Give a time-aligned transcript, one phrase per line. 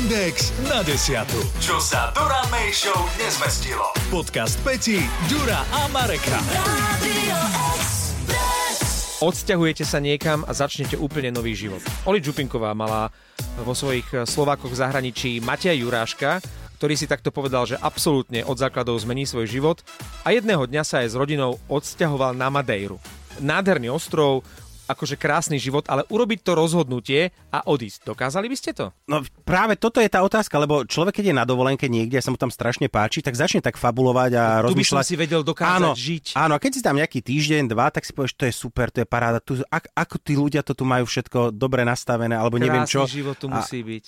[0.00, 1.36] Index na desiatu.
[1.60, 3.84] Čo sa Dura May Show nezmestilo.
[4.08, 4.96] Podcast Peti,
[5.28, 6.40] Dura a Mareka.
[9.20, 11.84] Odsťahujete sa niekam a začnete úplne nový život.
[12.08, 13.12] Oli Čupinková mala
[13.60, 16.40] vo svojich Slovákoch v zahraničí Matia Juráška,
[16.80, 19.84] ktorý si takto povedal, že absolútne od základov zmení svoj život
[20.24, 22.96] a jedného dňa sa aj s rodinou odsťahoval na Madejru.
[23.36, 24.48] Nádherný ostrov,
[24.90, 28.04] akože krásny život, ale urobiť to rozhodnutie a odísť.
[28.04, 28.90] Dokázali by ste to?
[29.06, 32.34] No práve toto je tá otázka, lebo človek, keď je na dovolenke niekde a sa
[32.34, 35.04] mu tam strašne páči, tak začne tak fabulovať a tu rozmýšľať.
[35.06, 36.24] si vedel dokázať áno, žiť.
[36.34, 39.02] Áno, a keď si tam nejaký týždeň, dva, tak si povieš, to je super, to
[39.02, 39.38] je paráda.
[39.38, 43.06] Tu, ak, ako tí ľudia to tu majú všetko dobre nastavené, alebo Krásny neviem čo.
[43.06, 44.04] život tu A- musí byť.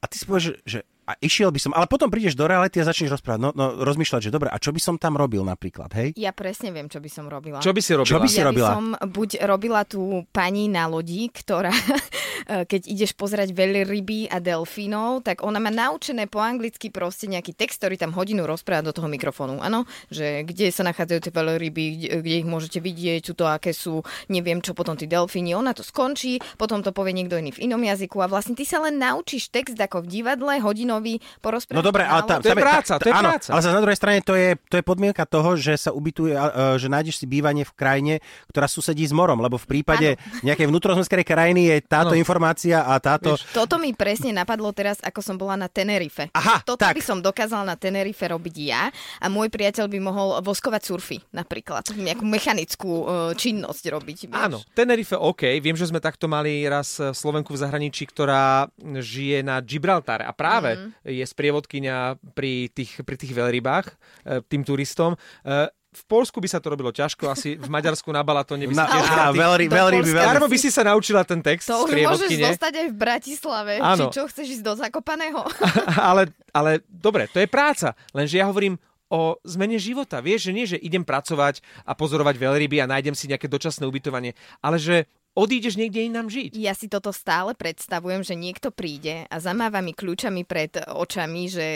[0.00, 2.86] A ty si povieš, že a išiel by som, ale potom prídeš do reality a
[2.86, 6.08] začneš rozprávať, no, no rozmýšľať, že dobre, a čo by som tam robil napríklad, hej?
[6.14, 7.58] Ja presne viem, čo by som robila.
[7.58, 8.12] Čo by si robila?
[8.14, 8.68] Čo by si ja robila?
[8.70, 11.74] by som buď robila tú pani na lodi, ktorá,
[12.70, 17.82] keď ideš pozerať veľryby a delfínov, tak ona má naučené po anglicky proste nejaký text,
[17.82, 19.58] ktorý tam hodinu rozpráva do toho mikrofónu.
[19.58, 24.04] Áno, že kde sa nachádzajú tie veľryby, kde, kde ich môžete vidieť, to aké sú,
[24.28, 25.56] neviem čo, potom tí delfíni.
[25.56, 28.84] Ona to skončí, potom to povie niekto iný v inom jazyku a vlastne ty sa
[28.84, 30.60] len naučíš text ako v divadle,
[31.00, 31.80] hodinový, porozprávať.
[31.80, 32.34] No dobre, ale na tá.
[32.38, 33.48] To je práca, to je áno, práca.
[33.56, 36.40] Ale na druhej strane to je, to je podmienka toho, že sa ubytuje, e,
[36.76, 38.14] že nájdeš si bývanie v krajine,
[38.52, 42.20] ktorá susedí s morom, lebo v prípade nejakej vnútrozemskej krajiny je táto Áno.
[42.20, 43.34] informácia a táto...
[43.56, 46.28] Toto mi presne napadlo teraz, ako som bola na Tenerife.
[46.36, 46.94] Aha, Toto tak.
[46.94, 51.88] by som dokázala na Tenerife robiť ja a môj priateľ by mohol voskovať surfy napríklad.
[51.96, 54.18] Nejakú mechanickú uh, činnosť robiť.
[54.30, 54.36] Vieš?
[54.36, 55.48] Áno, Tenerife OK.
[55.62, 60.32] Viem, že sme takto mali raz eh, Slovenku v zahraničí, ktorá žije na Gibraltare a
[60.34, 60.79] práve mm.
[61.02, 61.98] Je sprievodkynia
[62.32, 65.14] pri tých, pri tých veľrybách, eh, tým turistom.
[65.44, 68.86] Eh, V Polsku by sa to robilo ťažko, asi v Maďarsku na Balatone by Na,
[68.86, 69.74] si na veľry, Polska.
[69.82, 70.10] veľryby.
[70.14, 73.72] Darmo by si sa naučila ten text To už môžeš zostať aj v Bratislave.
[73.82, 74.06] Áno.
[74.06, 75.42] Či čo, chceš ísť do Zakopaného?
[76.14, 77.98] ale, ale dobre, to je práca.
[78.14, 78.78] Lenže ja hovorím
[79.10, 80.22] o zmene života.
[80.22, 84.38] Vieš, že nie, že idem pracovať a pozorovať veľryby a nájdem si nejaké dočasné ubytovanie,
[84.62, 86.58] ale že odídeš niekde inám žiť.
[86.58, 91.66] Ja si toto stále predstavujem, že niekto príde a zamáva mi kľúčami pred očami, že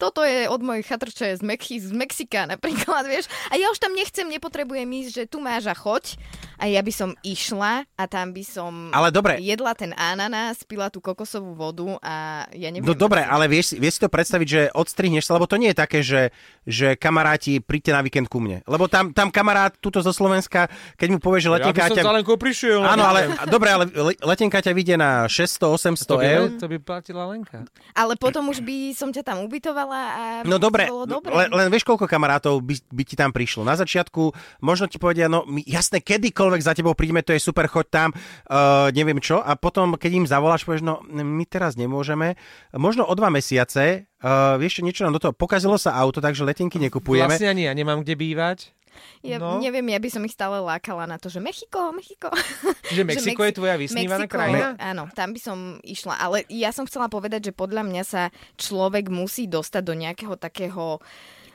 [0.00, 3.28] toto je od mojej chatrče z, Mexi- z Mexika napríklad, vieš.
[3.52, 6.16] A ja už tam nechcem, nepotrebujem ísť, že tu máš a choď.
[6.60, 9.40] A ja by som išla a tam by som Ale dobre.
[9.40, 12.84] jedla ten ananás, pila tú kokosovú vodu a ja neviem.
[12.84, 15.72] No dobre, ale vieš, si- vieš si to predstaviť, že odstrihneš sa, lebo to nie
[15.72, 16.36] je také, že,
[16.68, 18.60] že kamaráti, príďte na víkend ku mne.
[18.68, 21.96] Lebo tam, tam kamarát tuto zo Slovenska, keď mu povie, že letenka ja by som
[21.96, 22.36] ťa...
[22.36, 22.80] prišiel.
[22.84, 26.46] Áno, ale dobre, ale le- letenka ťa vyjde na 600-800 to by, eur.
[26.60, 27.64] to by platila Lenka.
[27.96, 31.32] Ale potom už by som ťa tam ubytovala a No dobre, bolo dobre.
[31.32, 33.64] len, len vieš, koľko kamarátov by, by ti tam prišlo.
[33.64, 37.86] Na začiatku možno ti povedia, no jasné, kedykoľvek za tebou prídeme, to je super, choď
[37.86, 39.38] tam, uh, neviem čo.
[39.38, 42.34] A potom, keď im zavoláš, povieš, no my teraz nemôžeme.
[42.74, 46.42] Možno o dva mesiace, uh, vieš čo, niečo nám do toho, pokazilo sa auto, takže
[46.42, 47.30] letenky nekupujeme.
[47.30, 48.74] Vlastne ani ja nemám kde bývať.
[49.22, 49.62] Ja No.
[49.62, 52.28] neviem, ja by som ich stále lákala na to, že Mexiko, Mexiko.
[52.90, 54.74] Čiže Mexiko je tvoja vysnívaná Mexiko, krajina?
[54.82, 56.18] Áno, tam by som išla.
[56.18, 58.22] Ale ja som chcela povedať, že podľa mňa sa
[58.58, 60.98] človek musí dostať do nejakého takého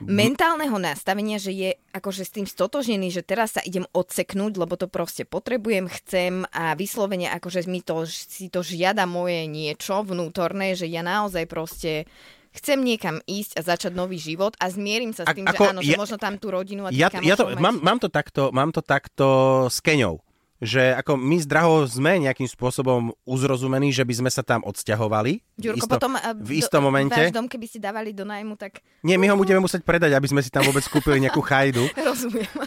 [0.04, 4.90] mentálneho nastavenia, že je akože s tým stotožnený, že teraz sa idem odseknúť, lebo to
[4.90, 10.84] proste potrebujem, chcem a vyslovene akože mi to, si to žiada moje niečo vnútorné, že
[10.84, 12.04] ja naozaj proste
[12.56, 15.70] chcem niekam ísť a začať nový život a zmierim sa s A- tým, ako že
[15.70, 18.48] áno, že ja- možno tam tú rodinu a Ja, ja to, mám, mám, to takto,
[18.52, 19.26] mám to takto
[19.68, 20.24] s Keňou.
[20.56, 25.44] Že ako my s Drahou sme nejakým spôsobom uzrozumení, že by sme sa tam odsťahovali.
[25.60, 27.16] Ďurko, Isto- potom a, v istom momente.
[27.16, 30.28] Váš dom, keby ste dávali do nájmu, tak Nie, my ho budeme musieť predať, aby
[30.32, 31.84] sme si tam vôbec kúpili nejakú chajdu.
[32.08, 32.48] rozumiem.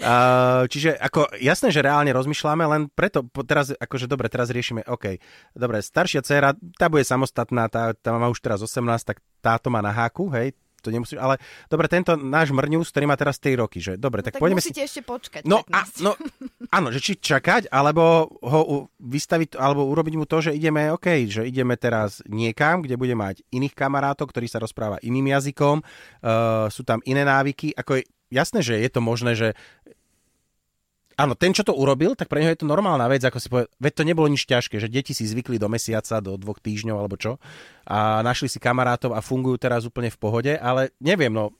[0.00, 4.80] Uh, čiže ako jasné, že reálne rozmýšľame, len preto po, teraz, akože dobre, teraz riešime,
[4.86, 5.20] OK,
[5.52, 9.84] dobre, staršia dcéra, tá bude samostatná, tá, tá má už teraz 18, tak táto má
[9.84, 11.36] na háku, hej, to nemusí, ale
[11.68, 14.72] dobre, tento náš mrňus, ktorý má teraz 3 roky, že dobre, tak, tak poďme si...
[14.72, 15.44] ešte počkať.
[15.44, 15.76] No, 15.
[15.76, 16.12] a, no,
[16.70, 21.42] áno, že či čakať, alebo ho vystaviť, alebo urobiť mu to, že ideme, OK, že
[21.42, 26.86] ideme teraz niekam, kde bude mať iných kamarátov, ktorí sa rozpráva iným jazykom, uh, sú
[26.86, 29.48] tam iné návyky, ako je jasné, že je to možné, že
[31.20, 33.68] Áno, ten, čo to urobil, tak pre neho je to normálna vec, ako si povedal,
[33.76, 37.20] veď to nebolo nič ťažké, že deti si zvykli do mesiaca, do dvoch týždňov alebo
[37.20, 37.36] čo
[37.84, 41.52] a našli si kamarátov a fungujú teraz úplne v pohode, ale neviem, no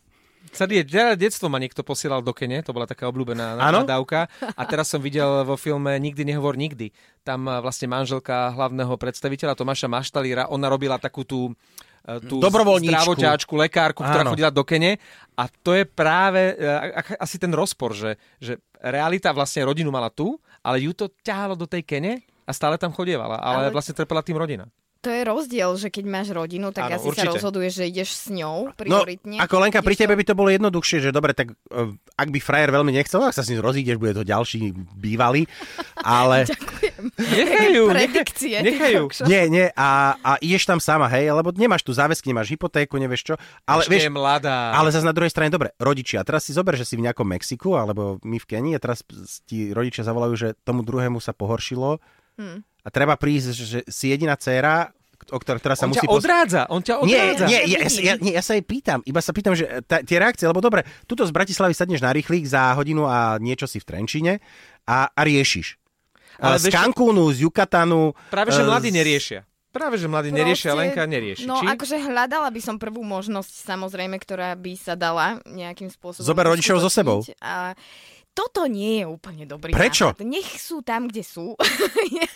[0.50, 3.86] Celé celé detstvo ma niekto posielal do Kene, to bola taká obľúbená Áno?
[3.86, 4.26] nadávka.
[4.58, 6.90] A teraz som videl vo filme Nikdy nehovor nikdy.
[7.22, 11.54] Tam eh, vlastne manželka hlavného predstaviteľa Tomáša Maštalíra, ona robila takú tú
[12.02, 14.32] eh, tú zdravoťačku, lekárku, ktorá Áno.
[14.34, 14.98] chodila do Kene.
[15.38, 20.34] A to je práve eh, asi ten rozpor, že, že realita vlastne rodinu mala tu,
[20.66, 24.24] ale ju to ťahalo do tej Kene a stále tam chodievala, ale, Ale- vlastne trpela
[24.26, 24.66] tým rodina.
[25.00, 27.24] To je rozdiel, že keď máš rodinu, tak Áno, asi určite.
[27.24, 29.36] sa rozhoduješ, že ideš s ňou No, prioritne.
[29.38, 32.68] ako Lenka, pri tebe by to bolo jednoduchšie, že dobre, tak uh, ak by frajer
[32.70, 35.48] veľmi nechcel, ak sa s ním rozídeš, bude to ďalší bývalý,
[35.96, 36.44] ale...
[37.10, 38.60] Nechajú, Predikcie.
[38.60, 39.02] nechaj- nechajú.
[39.24, 43.22] Nie, nie, a, a ideš tam sama, hej, lebo nemáš tu záväzky, nemáš hypotéku, nevieš
[43.24, 44.76] čo, ale Ešte vieš, je mladá.
[44.76, 47.74] ale zase na druhej strane, dobre, rodičia, teraz si zober, že si v nejakom Mexiku,
[47.74, 49.00] alebo my v Kenii, a teraz
[49.42, 52.00] ti rodičia zavolajú, že tomu druhému sa pohoršilo
[52.34, 52.60] Hm.
[52.60, 54.90] a treba prísť, že si jediná dcéra,
[55.28, 56.00] o ktorá, ktorá sa on musí...
[56.00, 57.44] ťa pos- odrádza, on ťa Nie, odrádza.
[57.44, 60.16] nie, Že ja, ja, nie, ja sa jej pýtam, iba sa pýtam, že tá, tie
[60.16, 63.84] reakcie, lebo dobre, tuto z Bratislavy sadneš na rýchlik za hodinu a niečo si v
[63.84, 64.32] Trenčine
[64.84, 65.76] a, a riešiš.
[66.38, 68.16] Ale z vieš- Cancúnu, z Yucatanu...
[68.28, 69.40] Práve, že mladí z- neriešia.
[69.70, 71.44] Práve, že mladí neriešia, Proste- Lenka nerieši.
[71.44, 71.68] No Či?
[71.68, 76.80] akože hľadala by som prvú možnosť, samozrejme, ktorá by sa dala nejakým spôsobom Zober rodičov
[76.80, 77.22] so sebou.
[77.38, 77.78] A
[78.30, 80.14] toto nie je úplne dobrý Prečo?
[80.14, 80.22] nápad.
[80.22, 81.58] Nech sú tam, kde sú.
[82.18, 82.28] ja,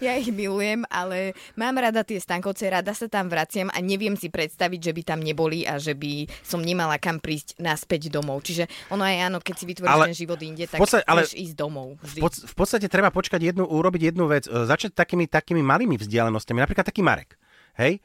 [0.00, 4.26] ja ich milujem, ale mám rada tie stankovce, rada sa tam vraciam a neviem si
[4.26, 8.42] predstaviť, že by tam neboli a že by som nemala kam prísť naspäť domov.
[8.42, 11.54] Čiže ono aj áno, keď si vytvoríš Ale ten život inde, tak podstate- ale ísť
[11.54, 11.94] domov.
[12.00, 12.20] V, Vždy.
[12.20, 14.44] pod, v podstate treba počkať jednu, urobiť jednu vec.
[14.46, 16.58] e, Začať takými, takými malými vzdialenostiami.
[16.58, 17.36] Napríklad taký Marek.
[17.72, 18.04] Hej?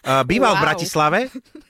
[0.00, 0.64] Uh, býval v Wow.
[0.64, 1.20] Bratislave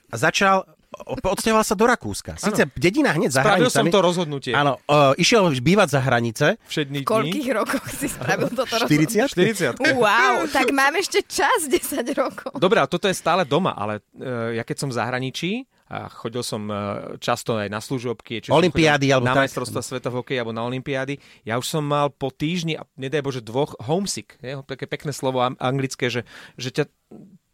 [0.07, 0.63] a začal,
[1.07, 2.35] odsťahoval sa do Rakúska.
[2.35, 3.95] Sice dedina hneď za Spravil som hranicami.
[3.95, 4.51] to rozhodnutie.
[4.51, 6.59] Áno, uh, išiel bývať za hranice.
[6.67, 9.31] Všední V koľkých rokoch si spravil toto 40?
[9.31, 9.79] 40.
[9.95, 12.59] Wow, tak mám ešte čas 10 rokov.
[12.59, 15.51] Dobre, ale toto je stále doma, ale uh, ja keď som v zahraničí,
[15.91, 19.51] a chodil som uh, často aj na služobky, či som Olympiády alebo na tak.
[19.51, 21.19] majstrovstva sveta v hokeji alebo na olympiády.
[21.43, 24.39] Ja už som mal po týždni, a nedaj Bože, dvoch homesick.
[24.39, 26.23] Je, také pekné slovo anglické, že,
[26.55, 26.87] že ťa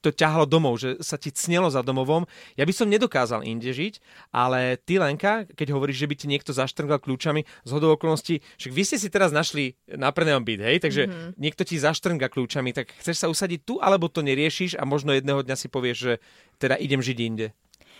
[0.01, 2.29] to ťahalo domov, že sa ti cnelo za domovom.
[2.55, 3.99] Ja by som nedokázal inde žiť,
[4.33, 8.71] ale ty, Lenka, keď hovoríš, že by ti niekto zaštrngal kľúčami z hodou okolností, však
[8.71, 11.31] vy ste si teraz našli na prenajom byt, hej, takže mm-hmm.
[11.41, 15.41] niekto ti zaštrnga kľúčami, tak chceš sa usadiť tu, alebo to neriešiš a možno jedného
[15.41, 16.13] dňa si povieš, že
[16.57, 17.47] teda idem žiť inde.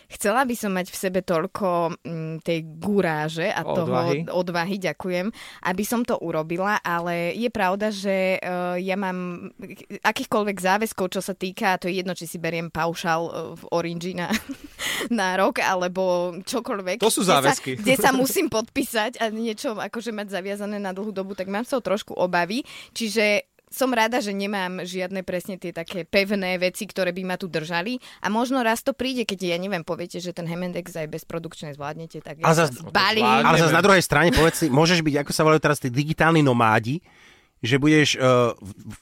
[0.07, 4.23] Chcela by som mať v sebe toľko mm, tej guráže a Odvahy.
[4.23, 5.27] toho odvahy, ďakujem,
[5.67, 9.51] aby som to urobila, ale je pravda, že uh, ja mám
[9.99, 14.15] akýchkoľvek záväzkov, čo sa týka, to je jedno, či si beriem paušal uh, v Orange
[14.15, 14.31] na,
[15.19, 17.03] na rok, alebo čokoľvek.
[17.03, 17.71] To sú kde sa- záväzky.
[17.75, 21.75] Kde sa musím podpísať a niečo akože mať zaviazané na dlhú dobu, tak mám z
[21.75, 22.63] toho trošku obavy.
[22.95, 27.51] Čiže som rada, že nemám žiadne presne tie také pevné veci, ktoré by ma tu
[27.51, 27.99] držali.
[28.23, 32.23] A možno raz to príde, keď ja neviem, poviete, že ten Hemendex aj bezprodukčne zvládnete,
[32.23, 33.43] tak ja Ale sa zas- zvládne.
[33.43, 36.39] Ale zase na druhej strane, povedz si, môžeš byť, ako sa volajú teraz tí digitálni
[36.39, 37.03] nomádi,
[37.59, 39.01] že budeš uh, v, v-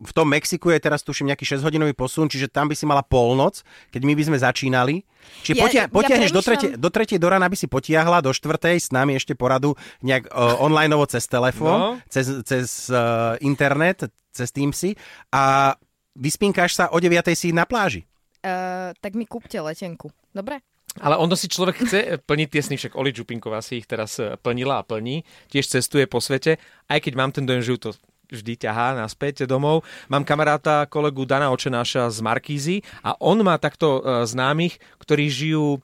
[0.00, 3.60] v tom Mexiku je teraz tuším nejaký 6-hodinový posun, čiže tam by si mala polnoc,
[3.88, 5.04] keď my by sme začínali.
[5.42, 8.32] Čiže Ja- potia- ja potiahneš do, tretej, do tretej do rána by si potiahla, do
[8.32, 11.88] štvrtej s nami ešte poradu nejak uh, onlineovo cez telefón, No.
[12.06, 14.96] cez, cez uh, internet, cez Teamsy
[15.28, 15.76] a
[16.14, 18.08] vyspinkáš sa o 9 si na pláži.
[18.40, 20.08] Uh, tak mi kúpte letenku.
[20.30, 20.64] Dobre?
[20.98, 24.34] Ale ono si človek chce plniť tie sny, však Oli Čupinková si ich teraz e,
[24.34, 26.58] plnila a plní, tiež cestuje po svete,
[26.90, 27.90] aj keď mám ten dojem, že ju to
[28.30, 29.82] vždy ťahá naspäť domov.
[30.08, 35.66] Mám kamaráta, kolegu Dana Očenáša z Markízy a on má takto e, známych, ktorí žijú
[35.76, 35.78] e,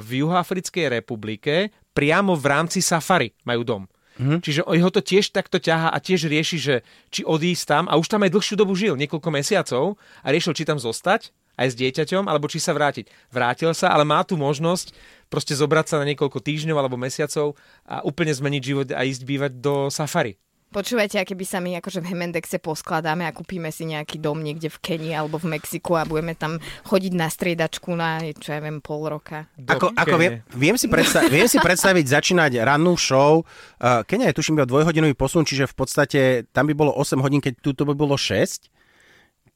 [0.00, 3.82] v Juhoafrickej republike priamo v rámci safari majú dom.
[4.16, 4.40] Mm-hmm.
[4.40, 6.74] Čiže jeho to tiež takto ťaha a tiež rieši, že
[7.12, 10.64] či odísť tam a už tam aj dlhšiu dobu žil, niekoľko mesiacov a riešil, či
[10.64, 13.08] tam zostať aj s dieťaťom, alebo či sa vrátiť.
[13.32, 14.92] Vrátil sa, ale má tu možnosť
[15.32, 17.56] proste zobrať sa na niekoľko týždňov alebo mesiacov
[17.88, 20.36] a úplne zmeniť život a ísť bývať do safari.
[20.76, 24.68] Počúvajte, aké by sa my akože v Hemendexe poskladáme a kúpime si nejaký dom niekde
[24.68, 28.84] v Kenii alebo v Mexiku a budeme tam chodiť na striedačku na, čo ja viem,
[28.84, 29.48] pol roka.
[29.56, 33.40] Do Ako, ako viem, viem, si predstaviť, viem si predstaviť začínať rannú show.
[33.80, 36.20] Uh, Kenia je tuším iba dvojhodinový posun, čiže v podstate
[36.52, 38.68] tam by bolo 8 hodín, keď tu by bolo 6.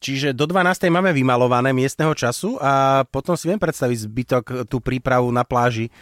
[0.00, 0.88] Čiže do 12.
[0.88, 5.92] máme vymalované miestneho času a potom si viem predstaviť zbytok tú prípravu na pláži.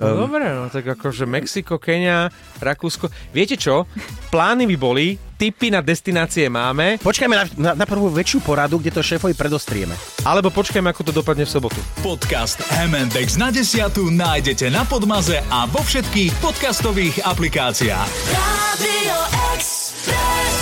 [0.00, 3.06] No dobre, no tak akože Mexiko, Kenia, Rakúsko.
[3.30, 3.84] Viete čo?
[4.28, 8.90] Plány by boli, tipy na destinácie máme, Počkajme na, na, na prvú väčšiu poradu, kde
[8.90, 9.92] to šéfovi predostrieme.
[10.24, 11.80] alebo počkajme, ako to dopadne v sobotu.
[12.00, 18.08] Podcast Hemendex na desiatu nájdete na Podmaze a vo všetkých podcastových aplikáciách.
[18.32, 19.16] Radio
[19.52, 20.59] Express.